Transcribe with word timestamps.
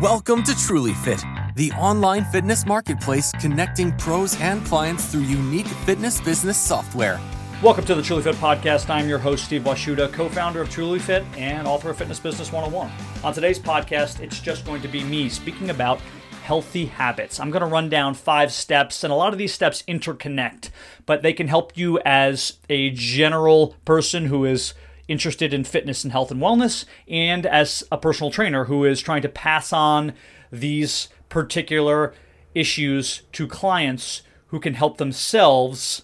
Welcome 0.00 0.44
to 0.44 0.56
Truly 0.56 0.92
Fit, 0.92 1.24
the 1.56 1.72
online 1.72 2.24
fitness 2.26 2.64
marketplace 2.64 3.32
connecting 3.40 3.90
pros 3.96 4.40
and 4.40 4.64
clients 4.64 5.06
through 5.06 5.22
unique 5.22 5.66
fitness 5.66 6.20
business 6.20 6.56
software. 6.56 7.20
Welcome 7.64 7.84
to 7.86 7.96
the 7.96 8.02
Truly 8.02 8.22
Fit 8.22 8.36
podcast. 8.36 8.90
I'm 8.90 9.08
your 9.08 9.18
host, 9.18 9.46
Steve 9.46 9.62
Washuta, 9.62 10.12
co 10.12 10.28
founder 10.28 10.60
of 10.60 10.70
Truly 10.70 11.00
Fit 11.00 11.24
and 11.36 11.66
author 11.66 11.90
of 11.90 11.96
Fitness 11.96 12.20
Business 12.20 12.52
101. 12.52 12.92
On 13.24 13.34
today's 13.34 13.58
podcast, 13.58 14.20
it's 14.20 14.38
just 14.38 14.64
going 14.64 14.82
to 14.82 14.88
be 14.88 15.02
me 15.02 15.28
speaking 15.28 15.70
about 15.70 15.98
healthy 16.44 16.86
habits. 16.86 17.40
I'm 17.40 17.50
going 17.50 17.62
to 17.62 17.66
run 17.66 17.88
down 17.88 18.14
five 18.14 18.52
steps, 18.52 19.02
and 19.02 19.12
a 19.12 19.16
lot 19.16 19.32
of 19.32 19.38
these 19.40 19.52
steps 19.52 19.82
interconnect, 19.88 20.70
but 21.06 21.22
they 21.22 21.32
can 21.32 21.48
help 21.48 21.76
you 21.76 21.98
as 22.04 22.58
a 22.70 22.90
general 22.90 23.74
person 23.84 24.26
who 24.26 24.44
is 24.44 24.74
interested 25.08 25.52
in 25.52 25.64
fitness 25.64 26.04
and 26.04 26.12
health 26.12 26.30
and 26.30 26.40
wellness, 26.40 26.84
and 27.08 27.46
as 27.46 27.82
a 27.90 27.98
personal 27.98 28.30
trainer 28.30 28.64
who 28.64 28.84
is 28.84 29.00
trying 29.00 29.22
to 29.22 29.28
pass 29.28 29.72
on 29.72 30.12
these 30.52 31.08
particular 31.28 32.14
issues 32.54 33.22
to 33.32 33.46
clients 33.46 34.22
who 34.48 34.60
can 34.60 34.74
help 34.74 34.98
themselves 34.98 36.02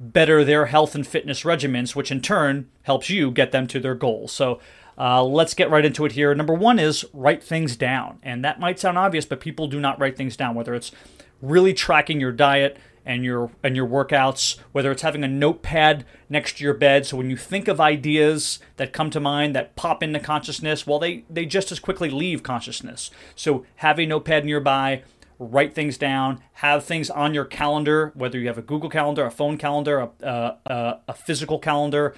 better 0.00 0.44
their 0.44 0.66
health 0.66 0.94
and 0.94 1.06
fitness 1.06 1.42
regimens, 1.42 1.94
which 1.94 2.10
in 2.10 2.20
turn 2.20 2.68
helps 2.82 3.10
you 3.10 3.30
get 3.30 3.52
them 3.52 3.66
to 3.66 3.80
their 3.80 3.94
goals. 3.94 4.32
So 4.32 4.60
uh, 4.96 5.22
let's 5.24 5.54
get 5.54 5.70
right 5.70 5.84
into 5.84 6.04
it 6.04 6.12
here. 6.12 6.34
Number 6.34 6.54
one 6.54 6.78
is 6.78 7.04
write 7.12 7.42
things 7.42 7.76
down. 7.76 8.18
And 8.22 8.44
that 8.44 8.60
might 8.60 8.78
sound 8.78 8.98
obvious, 8.98 9.26
but 9.26 9.40
people 9.40 9.66
do 9.66 9.80
not 9.80 9.98
write 10.00 10.16
things 10.16 10.36
down, 10.36 10.54
whether 10.54 10.74
it's 10.74 10.92
really 11.40 11.72
tracking 11.72 12.20
your 12.20 12.32
diet, 12.32 12.76
and 13.08 13.24
your 13.24 13.50
and 13.64 13.74
your 13.74 13.88
workouts, 13.88 14.58
whether 14.70 14.92
it's 14.92 15.02
having 15.02 15.24
a 15.24 15.28
notepad 15.28 16.04
next 16.28 16.58
to 16.58 16.64
your 16.64 16.74
bed 16.74 17.06
so 17.06 17.16
when 17.16 17.30
you 17.30 17.36
think 17.36 17.66
of 17.66 17.80
ideas 17.80 18.60
that 18.76 18.92
come 18.92 19.08
to 19.10 19.18
mind 19.18 19.56
that 19.56 19.74
pop 19.74 20.02
into 20.02 20.20
consciousness, 20.20 20.86
well 20.86 20.98
they 20.98 21.24
they 21.28 21.46
just 21.46 21.72
as 21.72 21.80
quickly 21.80 22.10
leave 22.10 22.42
consciousness. 22.42 23.10
So 23.34 23.64
have 23.76 23.98
a 23.98 24.06
notepad 24.06 24.44
nearby, 24.44 25.02
write 25.38 25.74
things 25.74 25.96
down, 25.96 26.42
have 26.52 26.84
things 26.84 27.08
on 27.08 27.32
your 27.32 27.46
calendar, 27.46 28.12
whether 28.14 28.38
you 28.38 28.46
have 28.46 28.58
a 28.58 28.62
Google 28.62 28.90
calendar, 28.90 29.24
a 29.24 29.30
phone 29.30 29.56
calendar, 29.56 30.00
a, 30.00 30.56
a, 30.66 30.98
a 31.08 31.14
physical 31.14 31.58
calendar, 31.58 32.14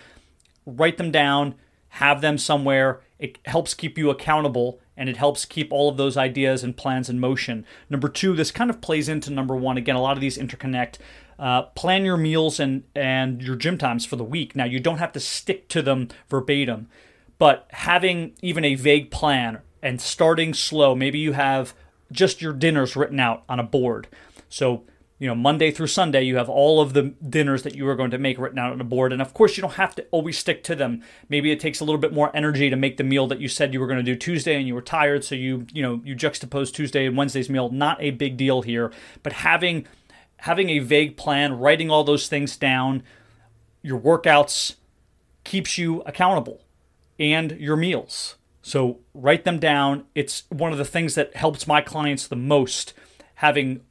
write 0.66 0.96
them 0.96 1.12
down, 1.12 1.54
have 1.90 2.20
them 2.20 2.36
somewhere. 2.36 3.00
It 3.20 3.38
helps 3.44 3.74
keep 3.74 3.96
you 3.96 4.10
accountable 4.10 4.80
and 5.00 5.08
it 5.08 5.16
helps 5.16 5.46
keep 5.46 5.72
all 5.72 5.88
of 5.88 5.96
those 5.96 6.18
ideas 6.18 6.62
and 6.62 6.76
plans 6.76 7.08
in 7.08 7.18
motion. 7.18 7.64
Number 7.88 8.06
two, 8.06 8.36
this 8.36 8.50
kind 8.50 8.68
of 8.68 8.82
plays 8.82 9.08
into 9.08 9.30
number 9.30 9.56
one. 9.56 9.78
Again, 9.78 9.96
a 9.96 10.02
lot 10.02 10.18
of 10.18 10.20
these 10.20 10.36
interconnect. 10.36 10.98
Uh, 11.38 11.62
plan 11.62 12.04
your 12.04 12.18
meals 12.18 12.60
and, 12.60 12.82
and 12.94 13.40
your 13.40 13.56
gym 13.56 13.78
times 13.78 14.04
for 14.04 14.16
the 14.16 14.22
week. 14.22 14.54
Now, 14.54 14.66
you 14.66 14.78
don't 14.78 14.98
have 14.98 15.12
to 15.12 15.20
stick 15.20 15.68
to 15.68 15.80
them 15.80 16.08
verbatim, 16.28 16.86
but 17.38 17.66
having 17.70 18.34
even 18.42 18.62
a 18.62 18.74
vague 18.74 19.10
plan 19.10 19.60
and 19.82 20.02
starting 20.02 20.52
slow, 20.52 20.94
maybe 20.94 21.18
you 21.18 21.32
have 21.32 21.72
just 22.12 22.42
your 22.42 22.52
dinners 22.52 22.94
written 22.94 23.18
out 23.18 23.42
on 23.48 23.58
a 23.58 23.64
board. 23.64 24.06
So 24.50 24.84
you 25.20 25.26
know, 25.26 25.34
Monday 25.34 25.70
through 25.70 25.88
Sunday, 25.88 26.22
you 26.22 26.36
have 26.36 26.48
all 26.48 26.80
of 26.80 26.94
the 26.94 27.02
dinners 27.02 27.62
that 27.64 27.74
you 27.74 27.86
are 27.86 27.94
going 27.94 28.10
to 28.10 28.18
make 28.18 28.38
written 28.38 28.58
out 28.58 28.72
on 28.72 28.80
a 28.80 28.84
board. 28.84 29.12
And 29.12 29.20
of 29.20 29.34
course, 29.34 29.54
you 29.54 29.60
don't 29.60 29.74
have 29.74 29.94
to 29.96 30.06
always 30.10 30.38
stick 30.38 30.64
to 30.64 30.74
them. 30.74 31.02
Maybe 31.28 31.52
it 31.52 31.60
takes 31.60 31.78
a 31.78 31.84
little 31.84 32.00
bit 32.00 32.14
more 32.14 32.34
energy 32.34 32.70
to 32.70 32.76
make 32.76 32.96
the 32.96 33.04
meal 33.04 33.26
that 33.26 33.38
you 33.38 33.46
said 33.46 33.74
you 33.74 33.80
were 33.80 33.86
going 33.86 33.98
to 33.98 34.02
do 34.02 34.16
Tuesday 34.16 34.56
and 34.56 34.66
you 34.66 34.74
were 34.74 34.80
tired. 34.80 35.22
So 35.22 35.34
you, 35.34 35.66
you 35.74 35.82
know, 35.82 36.00
you 36.06 36.16
juxtapose 36.16 36.72
Tuesday 36.72 37.04
and 37.04 37.18
Wednesday's 37.18 37.50
meal. 37.50 37.68
Not 37.68 37.98
a 38.00 38.12
big 38.12 38.38
deal 38.38 38.62
here, 38.62 38.92
but 39.22 39.34
having, 39.34 39.86
having 40.38 40.70
a 40.70 40.78
vague 40.78 41.18
plan, 41.18 41.58
writing 41.58 41.90
all 41.90 42.02
those 42.02 42.26
things 42.26 42.56
down, 42.56 43.02
your 43.82 44.00
workouts 44.00 44.76
keeps 45.44 45.76
you 45.76 46.00
accountable 46.06 46.62
and 47.18 47.52
your 47.52 47.76
meals. 47.76 48.36
So 48.62 49.00
write 49.12 49.44
them 49.44 49.58
down. 49.58 50.06
It's 50.14 50.44
one 50.48 50.72
of 50.72 50.78
the 50.78 50.84
things 50.86 51.14
that 51.14 51.36
helps 51.36 51.66
my 51.66 51.82
clients 51.82 52.26
the 52.26 52.36
most 52.36 52.94
having 53.34 53.82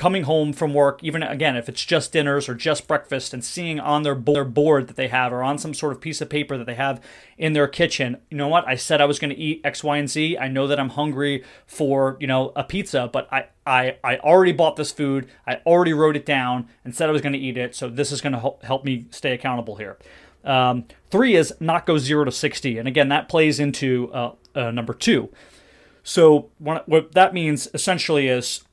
coming 0.00 0.22
home 0.22 0.54
from 0.54 0.72
work, 0.72 1.04
even 1.04 1.22
again, 1.22 1.56
if 1.56 1.68
it's 1.68 1.84
just 1.84 2.10
dinners 2.10 2.48
or 2.48 2.54
just 2.54 2.88
breakfast, 2.88 3.34
and 3.34 3.44
seeing 3.44 3.78
on 3.78 4.02
their, 4.02 4.14
their 4.14 4.46
board 4.46 4.88
that 4.88 4.96
they 4.96 5.08
have 5.08 5.30
or 5.30 5.42
on 5.42 5.58
some 5.58 5.74
sort 5.74 5.92
of 5.92 6.00
piece 6.00 6.22
of 6.22 6.30
paper 6.30 6.56
that 6.56 6.64
they 6.64 6.74
have 6.74 7.04
in 7.36 7.52
their 7.52 7.68
kitchen, 7.68 8.16
you 8.30 8.36
know 8.38 8.48
what? 8.48 8.66
I 8.66 8.76
said 8.76 9.02
I 9.02 9.04
was 9.04 9.18
going 9.18 9.28
to 9.28 9.36
eat 9.36 9.60
X, 9.62 9.84
Y, 9.84 9.98
and 9.98 10.08
Z. 10.08 10.38
I 10.38 10.48
know 10.48 10.66
that 10.66 10.80
I'm 10.80 10.88
hungry 10.88 11.44
for, 11.66 12.16
you 12.18 12.26
know, 12.26 12.50
a 12.56 12.64
pizza, 12.64 13.10
but 13.12 13.30
I, 13.30 13.48
I, 13.66 13.98
I 14.02 14.16
already 14.20 14.52
bought 14.52 14.76
this 14.76 14.90
food. 14.90 15.28
I 15.46 15.56
already 15.66 15.92
wrote 15.92 16.16
it 16.16 16.24
down 16.24 16.68
and 16.82 16.94
said 16.94 17.10
I 17.10 17.12
was 17.12 17.20
going 17.20 17.34
to 17.34 17.38
eat 17.38 17.58
it. 17.58 17.76
So 17.76 17.90
this 17.90 18.10
is 18.10 18.22
going 18.22 18.32
to 18.32 18.54
help 18.62 18.86
me 18.86 19.04
stay 19.10 19.34
accountable 19.34 19.76
here. 19.76 19.98
Um, 20.46 20.86
three 21.10 21.36
is 21.36 21.52
not 21.60 21.84
go 21.84 21.98
zero 21.98 22.24
to 22.24 22.32
60. 22.32 22.78
And 22.78 22.88
again, 22.88 23.10
that 23.10 23.28
plays 23.28 23.60
into 23.60 24.10
uh, 24.14 24.32
uh, 24.54 24.70
number 24.70 24.94
two. 24.94 25.28
So 26.02 26.48
what 26.56 27.12
that 27.12 27.34
means 27.34 27.68
essentially 27.74 28.28
is 28.28 28.64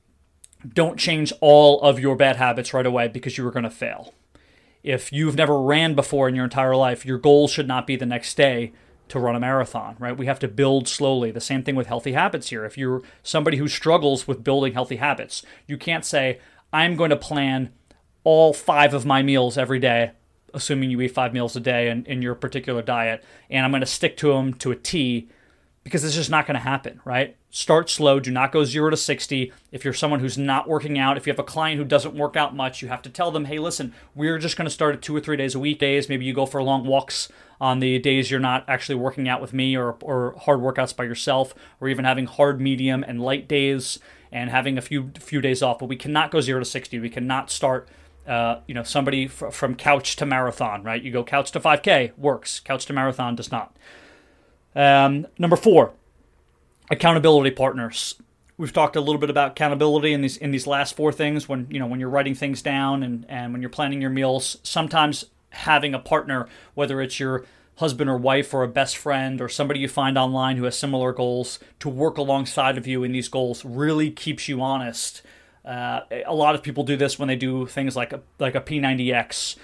don't 0.74 0.98
change 0.98 1.32
all 1.42 1.82
of 1.82 2.00
your 2.00 2.16
bad 2.16 2.36
habits 2.36 2.74
right 2.74 2.86
away 2.86 3.08
because 3.08 3.38
you 3.38 3.48
are 3.48 3.52
going 3.52 3.64
to 3.64 3.70
fail. 3.70 4.14
If 4.84 5.12
you've 5.12 5.36
never 5.36 5.62
ran 5.62 5.96
before 5.96 6.30
in 6.30 6.36
your 6.36 6.46
entire 6.46 6.76
life, 6.76 7.06
your 7.06 7.18
goal 7.18 7.48
should 7.48 7.68
not 7.68 7.88
be 7.88 7.96
the 7.96 8.06
next 8.06 8.36
day 8.38 8.74
to 9.10 9.20
run 9.20 9.36
a 9.36 9.40
marathon, 9.40 9.96
right? 10.00 10.18
We 10.18 10.26
have 10.26 10.40
to 10.40 10.48
build 10.48 10.88
slowly. 10.88 11.32
The 11.32 11.42
same 11.42 11.64
thing 11.64 11.76
with 11.76 11.88
healthy 11.88 12.14
habits 12.14 12.50
here. 12.50 12.66
If 12.66 12.78
you're 12.78 13.02
somebody 13.24 13.58
who 13.58 13.68
struggles 13.68 14.28
with 14.28 14.44
building 14.44 14.74
healthy 14.74 14.98
habits, 14.98 15.44
you 15.66 15.78
can't 15.78 16.06
say, 16.06 16.40
I'm 16.74 16.96
going 16.96 17.10
to 17.12 17.16
plan 17.18 17.72
all 18.24 18.54
five 18.54 18.94
of 18.94 19.06
my 19.06 19.22
meals 19.22 19.58
every 19.58 19.80
day, 19.80 20.12
assuming 20.54 20.92
you 20.92 21.00
eat 21.02 21.10
five 21.10 21.34
meals 21.34 21.56
a 21.56 21.62
day 21.62 21.90
in, 21.90 22.06
in 22.06 22.22
your 22.22 22.36
particular 22.36 22.82
diet, 22.82 23.24
and 23.50 23.64
I'm 23.64 23.72
going 23.72 23.82
to 23.82 23.86
stick 23.86 24.18
to 24.18 24.34
them 24.34 24.54
to 24.56 24.72
a 24.72 24.76
T 24.76 25.30
because 25.88 26.04
it's 26.04 26.16
just 26.16 26.30
not 26.30 26.46
going 26.46 26.56
to 26.56 26.60
happen, 26.60 27.00
right? 27.06 27.38
Start 27.50 27.90
slow. 27.90 28.20
Do 28.20 28.30
not 28.30 28.52
go 28.52 28.66
zero 28.66 28.90
to 28.90 28.98
60. 28.98 29.54
If 29.72 29.86
you're 29.86 29.94
someone 29.94 30.20
who's 30.20 30.38
not 30.38 30.68
working 30.68 31.00
out, 31.00 31.16
if 31.16 31.26
you 31.26 31.32
have 31.32 31.40
a 31.40 31.44
client 31.44 31.80
who 31.80 31.86
doesn't 31.86 32.14
work 32.14 32.36
out 32.36 32.54
much, 32.54 32.82
you 32.82 32.90
have 32.90 33.02
to 33.04 33.10
tell 33.10 33.32
them, 33.32 33.46
hey, 33.46 33.58
listen, 33.58 33.94
we're 34.14 34.38
just 34.38 34.58
going 34.58 34.66
to 34.66 34.70
start 34.70 34.96
at 34.96 35.02
two 35.02 35.16
or 35.16 35.22
three 35.22 35.38
days 35.38 35.56
a 35.56 35.60
week. 35.60 35.80
Days, 35.80 36.10
maybe 36.10 36.26
you 36.26 36.34
go 36.34 36.46
for 36.46 36.62
long 36.62 36.86
walks 36.86 37.30
on 37.62 37.80
the 37.80 38.00
days 38.00 38.30
you're 38.30 38.42
not 38.42 38.66
actually 38.68 38.96
working 38.96 39.30
out 39.30 39.40
with 39.40 39.54
me 39.54 39.78
or, 39.78 39.96
or 40.02 40.36
hard 40.42 40.60
workouts 40.60 40.94
by 40.94 41.06
yourself, 41.06 41.56
or 41.80 41.88
even 41.88 42.04
having 42.04 42.26
hard, 42.26 42.60
medium, 42.60 43.02
and 43.02 43.22
light 43.22 43.48
days 43.48 43.98
and 44.30 44.50
having 44.50 44.78
a 44.78 44.82
few 44.82 45.12
few 45.18 45.40
days 45.40 45.64
off. 45.64 45.80
But 45.80 45.86
we 45.86 45.96
cannot 45.96 46.32
go 46.32 46.42
zero 46.42 46.60
to 46.60 46.66
60. 46.66 47.00
We 47.00 47.10
cannot 47.10 47.50
start 47.50 47.88
uh, 48.28 48.60
you 48.68 48.74
know, 48.74 48.84
somebody 48.84 49.26
from 49.28 49.74
couch 49.76 50.18
to 50.18 50.26
marathon, 50.26 50.84
right? 50.84 51.02
You 51.02 51.12
go 51.12 51.24
couch 51.24 51.52
to 51.52 51.62
5K, 51.62 52.18
works. 52.18 52.60
Couch 52.60 52.86
to 52.88 52.94
marathon 52.94 53.38
does 53.38 53.54
not. 53.54 53.74
Um, 54.78 55.26
number 55.40 55.56
four, 55.56 55.94
accountability 56.92 57.50
partners. 57.50 58.16
We've 58.58 58.72
talked 58.72 58.96
a 58.96 59.02
little 59.02 59.20
bit 59.20 59.32
about 59.32 59.52
accountability 59.52 60.14
in 60.14 60.22
these 60.22 60.38
in 60.38 60.52
these 60.52 60.68
last 60.68 60.96
four 60.96 61.12
things. 61.12 61.50
When 61.50 61.68
you 61.70 61.80
know 61.80 61.88
when 61.88 62.00
you're 62.00 62.10
writing 62.10 62.36
things 62.36 62.62
down 62.62 63.02
and 63.02 63.26
and 63.28 63.54
when 63.54 63.62
you're 63.62 63.72
planning 63.72 64.02
your 64.02 64.12
meals, 64.12 64.58
sometimes 64.62 65.26
having 65.50 65.96
a 65.96 66.00
partner, 66.00 66.48
whether 66.76 67.02
it's 67.02 67.20
your 67.20 67.46
husband 67.78 68.10
or 68.10 68.18
wife 68.18 68.54
or 68.54 68.64
a 68.64 68.68
best 68.68 68.98
friend 68.98 69.42
or 69.42 69.50
somebody 69.50 69.80
you 69.80 69.88
find 69.88 70.18
online 70.18 70.58
who 70.58 70.64
has 70.64 70.78
similar 70.78 71.12
goals 71.12 71.60
to 71.80 71.90
work 71.90 72.18
alongside 72.18 72.78
of 72.78 72.86
you 72.88 73.04
in 73.04 73.12
these 73.12 73.30
goals 73.30 73.66
really 73.66 74.12
keeps 74.12 74.48
you 74.48 74.62
honest. 74.62 75.24
Uh, 75.64 76.02
a 76.26 76.34
lot 76.34 76.56
of 76.56 76.64
people 76.64 76.84
do 76.84 76.96
this 76.96 77.20
when 77.20 77.28
they 77.28 77.36
do 77.36 77.66
things 77.68 77.96
like 77.96 78.14
a, 78.14 78.22
like 78.40 78.56
a 78.56 78.62
P90X 78.62 79.58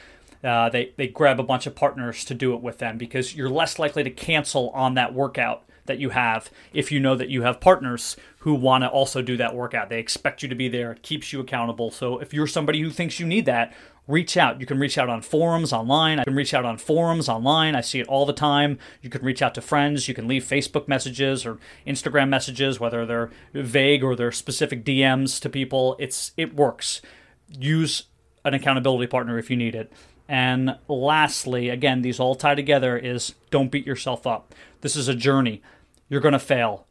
uh, 0.44 0.70
they 0.70 0.94
they 0.98 1.08
grab 1.08 1.40
a 1.40 1.44
bunch 1.44 1.66
of 1.66 1.76
partners 1.76 2.26
to 2.26 2.34
do 2.34 2.54
it 2.54 2.62
with 2.62 2.80
them 2.80 2.98
because 2.98 3.36
you're 3.36 3.50
less 3.50 3.80
likely 3.80 4.04
to 4.04 4.10
cancel 4.10 4.70
on 4.72 4.94
that 4.96 5.14
workout 5.14 5.64
that 5.86 6.00
you 6.00 6.10
have 6.10 6.50
if 6.74 6.92
you 6.92 7.00
know 7.00 7.16
that 7.16 7.30
you 7.30 7.42
have 7.42 7.60
partners 7.60 8.16
who 8.40 8.54
want 8.54 8.84
to 8.84 8.88
also 8.88 9.22
do 9.22 9.38
that 9.38 9.56
workout. 9.56 9.90
They 9.90 10.00
expect 10.00 10.42
you 10.42 10.50
to 10.50 10.56
be 10.56 10.68
there. 10.68 10.92
It 10.94 11.02
keeps 11.02 11.34
you 11.34 11.40
accountable. 11.40 11.92
So 11.92 12.20
if 12.20 12.34
you're 12.34 12.48
somebody 12.48 12.82
who 12.82 12.90
thinks 12.90 13.20
you 13.20 13.26
need 13.26 13.46
that, 13.46 13.74
reach 14.08 14.36
out. 14.38 14.60
You 14.60 14.66
can 14.66 14.80
reach 14.80 14.98
out 14.98 15.10
on 15.10 15.22
forums 15.22 15.72
online. 15.72 16.20
I 16.20 16.24
can 16.24 16.36
reach 16.36 16.54
out 16.54 16.66
on 16.66 16.78
forums 16.78 17.30
online. 17.30 17.76
I 17.76 17.82
see 17.82 18.00
it 18.00 18.08
all 18.08 18.26
the 18.26 18.34
time. 18.34 18.80
You 19.02 19.10
can 19.10 19.24
reach 19.24 19.42
out 19.42 19.56
to 19.56 19.62
friends. 19.62 20.08
You 20.08 20.14
can 20.14 20.28
leave 20.28 20.44
Facebook 20.44 20.88
messages 20.88 21.46
or 21.46 21.58
Instagram 21.88 22.30
messages, 22.30 22.80
whether 22.80 23.06
they're 23.06 23.32
vague 23.54 24.04
or 24.04 24.16
they're 24.16 24.32
specific 24.32 24.84
DMs 24.84 25.40
to 25.42 25.50
people. 25.50 25.96
It's 26.00 26.32
it 26.38 26.56
works. 26.56 27.02
Use 27.48 28.04
an 28.46 28.54
accountability 28.54 29.08
partner 29.08 29.38
if 29.38 29.50
you 29.50 29.56
need 29.56 29.76
it. 29.76 29.92
And 30.28 30.78
lastly, 30.88 31.70
again, 31.70 32.02
these 32.02 32.20
all 32.20 32.36
tie 32.36 32.56
together 32.56 32.98
is 32.98 33.36
don't 33.50 33.72
beat 33.72 33.86
yourself 33.86 34.26
up. 34.26 34.54
This 34.82 34.96
is 34.96 35.08
a 35.08 35.16
journey. 35.16 35.62
You're 36.10 36.22
going 36.22 36.34
to 36.34 36.40
fail. 36.40 36.86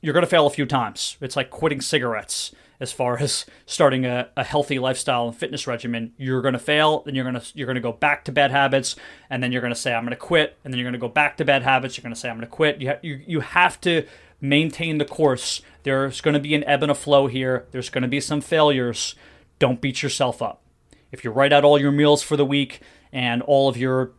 You're 0.00 0.14
going 0.14 0.24
to 0.24 0.30
fail 0.30 0.46
a 0.46 0.50
few 0.50 0.66
times. 0.66 1.16
It's 1.20 1.36
like 1.36 1.50
quitting 1.50 1.80
cigarettes 1.80 2.52
as 2.78 2.92
far 2.92 3.18
as 3.20 3.44
starting 3.66 4.06
a, 4.06 4.28
a 4.36 4.44
healthy 4.44 4.78
lifestyle 4.78 5.28
and 5.28 5.36
fitness 5.36 5.66
regimen. 5.66 6.12
You're 6.16 6.42
going 6.42 6.54
to 6.54 6.58
fail, 6.58 7.00
then 7.00 7.14
you're 7.14 7.30
going 7.30 7.40
to 7.40 7.46
you're 7.54 7.66
going 7.66 7.74
to 7.74 7.80
go 7.80 7.92
back 7.92 8.24
to 8.24 8.32
bad 8.32 8.50
habits, 8.50 8.96
and 9.28 9.42
then 9.42 9.52
you're 9.52 9.60
going 9.60 9.74
to 9.74 9.78
say 9.78 9.92
I'm 9.92 10.04
going 10.04 10.10
to 10.10 10.16
quit, 10.16 10.56
and 10.64 10.72
then 10.72 10.78
you're 10.78 10.86
going 10.86 10.94
to 10.94 10.98
go 10.98 11.08
back 11.08 11.36
to 11.38 11.44
bad 11.44 11.62
habits. 11.62 11.96
You're 11.96 12.02
going 12.02 12.14
to 12.14 12.20
say 12.20 12.30
I'm 12.30 12.36
going 12.36 12.46
to 12.46 12.50
quit. 12.50 12.80
You 12.80 12.88
ha- 12.88 12.98
you 13.02 13.20
you 13.26 13.40
have 13.40 13.80
to 13.82 14.06
maintain 14.40 14.98
the 14.98 15.04
course. 15.04 15.60
There's 15.82 16.20
going 16.20 16.34
to 16.34 16.40
be 16.40 16.54
an 16.54 16.64
ebb 16.64 16.82
and 16.82 16.90
a 16.90 16.94
flow 16.94 17.26
here. 17.26 17.66
There's 17.70 17.90
going 17.90 18.02
to 18.02 18.08
be 18.08 18.20
some 18.20 18.40
failures. 18.40 19.14
Don't 19.58 19.80
beat 19.80 20.02
yourself 20.02 20.40
up 20.40 20.62
if 21.12 21.24
you 21.24 21.30
write 21.30 21.52
out 21.52 21.64
all 21.64 21.80
your 21.80 21.92
meals 21.92 22.22
for 22.22 22.36
the 22.36 22.44
week 22.44 22.80
and 23.12 23.42
all 23.42 23.68
of 23.68 23.76
your, 23.76 24.12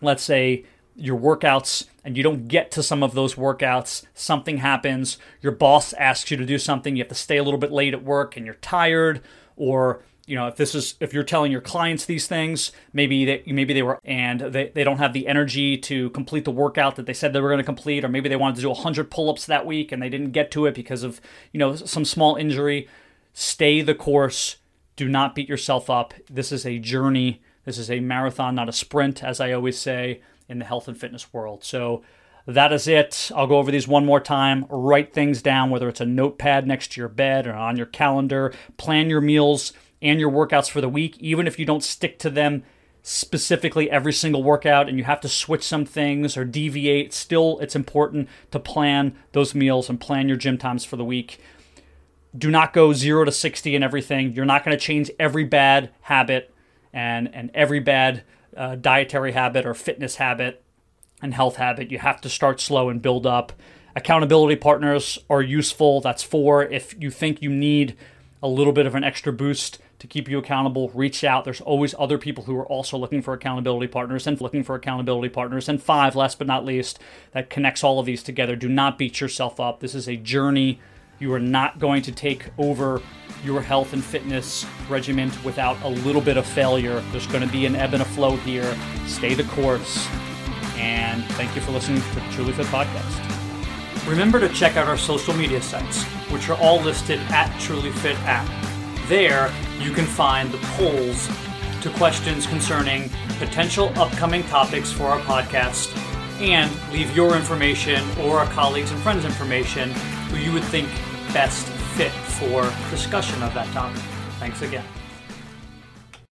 let's 0.00 0.22
say, 0.22 0.64
your 0.94 1.18
workouts 1.18 1.86
and 2.04 2.16
you 2.16 2.22
don't 2.22 2.48
get 2.48 2.70
to 2.72 2.82
some 2.82 3.02
of 3.02 3.14
those 3.14 3.34
workouts, 3.34 4.04
something 4.14 4.58
happens, 4.58 5.18
your 5.40 5.52
boss 5.52 5.92
asks 5.94 6.30
you 6.30 6.36
to 6.36 6.44
do 6.44 6.58
something, 6.58 6.96
you 6.96 7.02
have 7.02 7.08
to 7.08 7.14
stay 7.14 7.36
a 7.36 7.42
little 7.42 7.60
bit 7.60 7.72
late 7.72 7.94
at 7.94 8.04
work 8.04 8.36
and 8.36 8.44
you're 8.44 8.56
tired, 8.56 9.22
or 9.56 10.02
you 10.26 10.36
know 10.36 10.46
if 10.46 10.56
this 10.56 10.74
is 10.74 10.94
if 11.00 11.12
you're 11.12 11.24
telling 11.24 11.50
your 11.50 11.60
clients 11.60 12.04
these 12.04 12.26
things 12.26 12.72
maybe 12.92 13.24
they 13.24 13.42
maybe 13.46 13.74
they 13.74 13.82
were 13.82 13.98
and 14.04 14.40
they, 14.40 14.70
they 14.74 14.84
don't 14.84 14.98
have 14.98 15.12
the 15.12 15.26
energy 15.26 15.76
to 15.76 16.10
complete 16.10 16.44
the 16.44 16.50
workout 16.50 16.96
that 16.96 17.06
they 17.06 17.12
said 17.12 17.32
they 17.32 17.40
were 17.40 17.48
going 17.48 17.58
to 17.58 17.64
complete 17.64 18.04
or 18.04 18.08
maybe 18.08 18.28
they 18.28 18.36
wanted 18.36 18.56
to 18.56 18.62
do 18.62 18.68
100 18.68 19.10
pull-ups 19.10 19.46
that 19.46 19.66
week 19.66 19.90
and 19.90 20.00
they 20.00 20.08
didn't 20.08 20.30
get 20.30 20.50
to 20.50 20.66
it 20.66 20.74
because 20.74 21.02
of 21.02 21.20
you 21.52 21.58
know 21.58 21.74
some 21.74 22.04
small 22.04 22.36
injury 22.36 22.88
stay 23.32 23.82
the 23.82 23.94
course 23.94 24.56
do 24.96 25.08
not 25.08 25.34
beat 25.34 25.48
yourself 25.48 25.88
up 25.90 26.14
this 26.30 26.52
is 26.52 26.66
a 26.66 26.78
journey 26.78 27.42
this 27.64 27.78
is 27.78 27.90
a 27.90 28.00
marathon 28.00 28.54
not 28.54 28.68
a 28.68 28.72
sprint 28.72 29.22
as 29.22 29.40
i 29.40 29.52
always 29.52 29.78
say 29.78 30.20
in 30.48 30.58
the 30.58 30.64
health 30.64 30.88
and 30.88 30.98
fitness 30.98 31.32
world 31.32 31.64
so 31.64 32.02
that 32.46 32.72
is 32.72 32.88
it. 32.88 33.30
I'll 33.34 33.46
go 33.46 33.58
over 33.58 33.70
these 33.70 33.86
one 33.86 34.04
more 34.04 34.20
time. 34.20 34.66
Write 34.68 35.12
things 35.12 35.42
down, 35.42 35.70
whether 35.70 35.88
it's 35.88 36.00
a 36.00 36.06
notepad 36.06 36.66
next 36.66 36.92
to 36.92 37.00
your 37.00 37.08
bed 37.08 37.46
or 37.46 37.54
on 37.54 37.76
your 37.76 37.86
calendar. 37.86 38.52
Plan 38.76 39.08
your 39.08 39.20
meals 39.20 39.72
and 40.00 40.18
your 40.18 40.30
workouts 40.30 40.68
for 40.68 40.80
the 40.80 40.88
week, 40.88 41.16
even 41.18 41.46
if 41.46 41.58
you 41.58 41.64
don't 41.64 41.84
stick 41.84 42.18
to 42.18 42.30
them 42.30 42.64
specifically 43.04 43.90
every 43.90 44.12
single 44.12 44.42
workout 44.42 44.88
and 44.88 44.98
you 44.98 45.04
have 45.04 45.20
to 45.20 45.28
switch 45.28 45.62
some 45.62 45.84
things 45.84 46.36
or 46.36 46.44
deviate. 46.44 47.12
Still, 47.12 47.58
it's 47.60 47.76
important 47.76 48.28
to 48.50 48.58
plan 48.58 49.16
those 49.32 49.54
meals 49.54 49.88
and 49.88 50.00
plan 50.00 50.28
your 50.28 50.36
gym 50.36 50.58
times 50.58 50.84
for 50.84 50.96
the 50.96 51.04
week. 51.04 51.40
Do 52.36 52.50
not 52.50 52.72
go 52.72 52.92
zero 52.92 53.24
to 53.24 53.32
60 53.32 53.74
and 53.74 53.84
everything. 53.84 54.32
You're 54.32 54.44
not 54.44 54.64
going 54.64 54.76
to 54.76 54.82
change 54.82 55.10
every 55.18 55.44
bad 55.44 55.90
habit 56.02 56.52
and, 56.92 57.32
and 57.34 57.50
every 57.54 57.80
bad 57.80 58.22
uh, 58.56 58.76
dietary 58.76 59.32
habit 59.32 59.66
or 59.66 59.74
fitness 59.74 60.16
habit 60.16 60.62
and 61.20 61.34
health 61.34 61.56
habit. 61.56 61.90
You 61.90 61.98
have 61.98 62.20
to 62.22 62.28
start 62.28 62.60
slow 62.60 62.88
and 62.88 63.00
build 63.00 63.26
up. 63.26 63.52
Accountability 63.94 64.56
partners 64.56 65.18
are 65.28 65.42
useful. 65.42 66.00
That's 66.00 66.22
four. 66.22 66.64
if 66.64 66.94
you 66.98 67.10
think 67.10 67.42
you 67.42 67.50
need 67.50 67.96
a 68.42 68.48
little 68.48 68.72
bit 68.72 68.86
of 68.86 68.94
an 68.94 69.04
extra 69.04 69.32
boost 69.32 69.78
to 69.98 70.06
keep 70.08 70.28
you 70.28 70.38
accountable, 70.38 70.90
reach 70.94 71.22
out. 71.22 71.44
There's 71.44 71.60
always 71.60 71.94
other 71.96 72.18
people 72.18 72.44
who 72.44 72.56
are 72.56 72.66
also 72.66 72.98
looking 72.98 73.22
for 73.22 73.34
accountability 73.34 73.86
partners 73.86 74.26
and 74.26 74.40
looking 74.40 74.64
for 74.64 74.74
accountability 74.74 75.28
partners. 75.28 75.68
And 75.68 75.80
five, 75.80 76.16
last 76.16 76.38
but 76.38 76.48
not 76.48 76.64
least, 76.64 76.98
that 77.32 77.50
connects 77.50 77.84
all 77.84 78.00
of 78.00 78.06
these 78.06 78.22
together. 78.22 78.56
Do 78.56 78.68
not 78.68 78.98
beat 78.98 79.20
yourself 79.20 79.60
up. 79.60 79.78
This 79.78 79.94
is 79.94 80.08
a 80.08 80.16
journey. 80.16 80.80
You 81.22 81.32
are 81.34 81.38
not 81.38 81.78
going 81.78 82.02
to 82.02 82.10
take 82.10 82.46
over 82.58 83.00
your 83.44 83.62
health 83.62 83.92
and 83.92 84.02
fitness 84.02 84.66
regimen 84.88 85.30
without 85.44 85.80
a 85.84 85.88
little 85.88 86.20
bit 86.20 86.36
of 86.36 86.44
failure. 86.44 86.98
There's 87.12 87.28
going 87.28 87.46
to 87.46 87.52
be 87.52 87.64
an 87.64 87.76
ebb 87.76 87.92
and 87.94 88.02
a 88.02 88.04
flow 88.04 88.34
here. 88.38 88.76
Stay 89.06 89.32
the 89.34 89.44
course 89.44 90.04
and 90.74 91.24
thank 91.36 91.54
you 91.54 91.60
for 91.60 91.70
listening 91.70 92.02
to 92.02 92.14
the 92.16 92.20
Truly 92.32 92.52
Fit 92.52 92.66
podcast. 92.66 94.08
Remember 94.08 94.40
to 94.40 94.48
check 94.48 94.76
out 94.76 94.88
our 94.88 94.96
social 94.96 95.32
media 95.34 95.62
sites, 95.62 96.02
which 96.32 96.48
are 96.48 96.58
all 96.58 96.80
listed 96.80 97.20
at 97.28 97.56
Truly 97.60 97.92
Fit 97.92 98.18
app. 98.22 98.48
There, 99.06 99.54
you 99.78 99.92
can 99.92 100.06
find 100.06 100.50
the 100.50 100.58
polls 100.74 101.28
to 101.82 101.90
questions 101.90 102.48
concerning 102.48 103.10
potential 103.38 103.92
upcoming 103.94 104.42
topics 104.48 104.90
for 104.90 105.04
our 105.04 105.20
podcast 105.20 105.96
and 106.40 106.68
leave 106.92 107.14
your 107.14 107.36
information 107.36 108.02
or 108.22 108.40
our 108.40 108.46
colleagues 108.46 108.90
and 108.90 109.00
friends' 109.02 109.24
information 109.24 109.92
who 110.32 110.38
you 110.38 110.52
would 110.52 110.64
think 110.64 110.88
best 111.32 111.66
fit 111.96 112.12
for 112.12 112.62
discussion 112.90 113.42
of 113.42 113.54
that 113.54 113.66
topic. 113.72 114.02
Thanks 114.38 114.62
again. 114.62 114.84